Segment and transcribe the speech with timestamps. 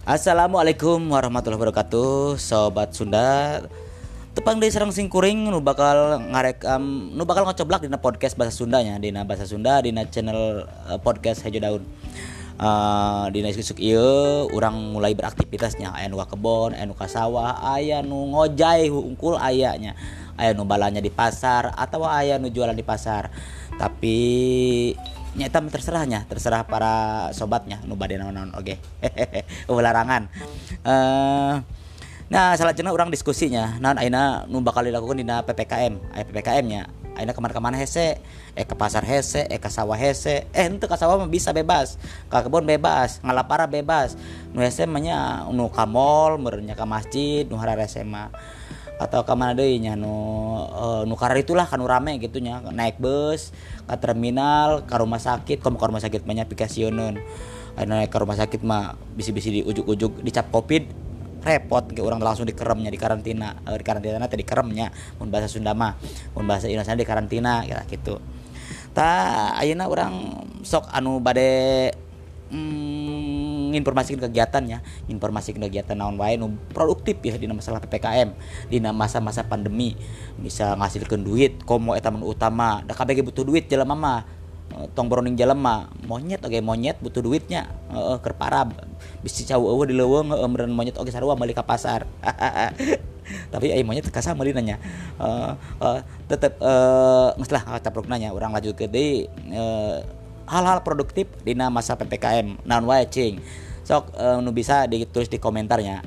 [0.00, 3.60] Assalamualaikum warahmatullahi wabarakatuh Sobat Sunda.
[4.32, 9.28] Tepang dari Serang Singkuring Nu bakal ngarekam Nu bakal ngocoblak dina podcast bahasa Sundanya Dina
[9.28, 11.84] bahasa Sunda Dina channel uh, podcast Hejo Daun.
[12.56, 14.00] Uh, Dina isuk iya
[14.48, 15.92] Orang mulai beraktivitasnya.
[15.92, 20.00] Aya nu kebon Aya nu sawah Aya nu ngojai Ungkul ayahnya
[20.40, 23.28] Aya nu balanya di pasar Atau aya nu jualan di pasar.
[23.76, 24.16] Tapi
[25.36, 27.78] nyata terserahnya terserah para sobatnya.
[27.86, 28.76] Nu bade naon oke.
[28.76, 29.42] Okay.
[29.68, 30.28] larangan
[30.84, 31.62] uh,
[32.30, 33.78] nah salah cina orang diskusinya.
[33.78, 36.82] Nah aina nu bakal dilakukan di PPKM aya PPKM nya
[37.18, 38.22] aina ke mana-kemana hese?
[38.54, 39.46] Eh ke pasar hese?
[39.50, 40.46] Eh ke sawah hese?
[40.54, 41.98] Eh ente ke sawah mah bisa bebas.
[42.30, 44.14] Ke kebun bebas ngalapara bebas.
[44.54, 48.30] Nu hese nya nu ka mall merenya ke masjid nu harare SMA
[49.00, 50.12] atau ke mana nya nu
[50.60, 52.60] uh, nu itulah kan rame gitu nya.
[52.60, 53.56] Naik bus
[53.88, 55.64] ke terminal ke rumah sakit.
[55.64, 57.16] Kamu ke rumah sakit banyak aplikasiun
[57.80, 60.84] naik ke rumah sakit mah bisi-bisi di ujuk-ujuk dicap covid
[61.40, 61.88] repot.
[61.88, 65.96] Ke orang langsung dikeremnya di karantina uh, di karantina tadi keremnya mun bahasa Sunda mah.
[66.36, 68.20] Mun bahasa Indonesia di karantina ya gitu.
[68.92, 71.88] Ta ayeuna orang sok anu bade
[72.52, 73.09] hmm,
[73.76, 74.78] informasikan kegiatannya
[75.10, 78.30] informasikan kegiatan naon wae nu produktif ya di masalah PPKM
[78.70, 79.94] di masa-masa pandemi.
[80.40, 82.82] Bisa ngasilkan duit komo eta utama.
[82.86, 84.20] Da kabeh butuh duit jelema mah
[84.76, 85.90] eh, tong broning jelema.
[86.06, 87.70] Monyet oke monyet butuh duitnya.
[87.90, 88.66] Heeh keur parah
[89.20, 92.06] bisa cau eueuh di leuweung heeh meureun monyet oge sarua balik ke pasar.
[93.52, 94.82] Tapi ai monyet kasar meuli nanya.
[95.20, 97.62] Uh, uh, tetep uh, geus lah
[98.10, 100.02] nanya orang lanjut ke deui uh,
[100.50, 103.38] hal-hal produktif di masa PPKM non wae cing?
[103.86, 106.02] Sok uh, nu bisa ditulis di komentarnya.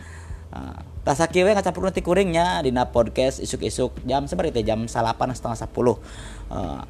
[0.52, 0.78] Uh,
[1.08, 5.96] tasa kieu ngacampur nanti kuringnya dina podcast isuk-isuk jam seperti itu jam salapan setengah sepuluh.
[6.52, 6.84] Uh,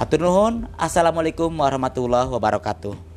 [0.00, 0.66] hatur nuhun.
[0.80, 3.11] Assalamualaikum warahmatullahi wabarakatuh